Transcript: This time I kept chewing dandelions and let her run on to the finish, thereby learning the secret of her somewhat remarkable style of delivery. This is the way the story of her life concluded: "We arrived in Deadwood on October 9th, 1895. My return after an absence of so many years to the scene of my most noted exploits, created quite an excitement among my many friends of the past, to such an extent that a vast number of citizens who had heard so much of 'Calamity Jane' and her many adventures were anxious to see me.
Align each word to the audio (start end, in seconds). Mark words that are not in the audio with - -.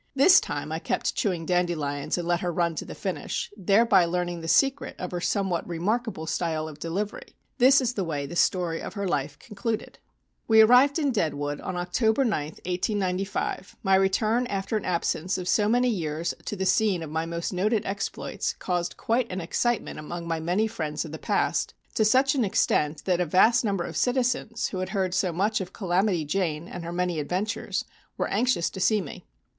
This 0.15 0.39
time 0.39 0.71
I 0.71 0.79
kept 0.79 1.13
chewing 1.13 1.45
dandelions 1.45 2.17
and 2.17 2.27
let 2.27 2.39
her 2.39 2.51
run 2.51 2.71
on 2.71 2.75
to 2.77 2.85
the 2.85 2.95
finish, 2.95 3.51
thereby 3.55 4.05
learning 4.05 4.41
the 4.41 4.47
secret 4.47 4.95
of 4.97 5.11
her 5.11 5.21
somewhat 5.21 5.67
remarkable 5.67 6.25
style 6.25 6.67
of 6.67 6.79
delivery. 6.79 7.35
This 7.59 7.81
is 7.81 7.93
the 7.93 8.03
way 8.03 8.25
the 8.25 8.35
story 8.35 8.81
of 8.81 8.95
her 8.95 9.07
life 9.07 9.37
concluded: 9.37 9.99
"We 10.47 10.61
arrived 10.61 10.97
in 10.97 11.11
Deadwood 11.11 11.61
on 11.61 11.75
October 11.77 12.25
9th, 12.25 12.57
1895. 12.65 13.75
My 13.83 13.93
return 13.93 14.47
after 14.47 14.75
an 14.75 14.85
absence 14.85 15.37
of 15.37 15.47
so 15.47 15.69
many 15.69 15.89
years 15.89 16.33
to 16.45 16.55
the 16.55 16.65
scene 16.65 17.03
of 17.03 17.11
my 17.11 17.27
most 17.27 17.53
noted 17.53 17.85
exploits, 17.85 18.53
created 18.53 18.97
quite 18.97 19.31
an 19.31 19.39
excitement 19.39 19.99
among 19.99 20.27
my 20.27 20.39
many 20.39 20.65
friends 20.65 21.05
of 21.05 21.11
the 21.11 21.19
past, 21.19 21.75
to 21.93 22.03
such 22.05 22.33
an 22.33 22.43
extent 22.43 23.05
that 23.05 23.21
a 23.21 23.25
vast 23.27 23.63
number 23.63 23.83
of 23.83 23.95
citizens 23.95 24.69
who 24.69 24.79
had 24.79 24.89
heard 24.89 25.13
so 25.13 25.31
much 25.31 25.61
of 25.61 25.73
'Calamity 25.73 26.25
Jane' 26.25 26.67
and 26.67 26.83
her 26.83 26.91
many 26.91 27.19
adventures 27.19 27.85
were 28.17 28.29
anxious 28.29 28.71
to 28.71 28.79
see 28.79 28.99
me. 28.99 29.27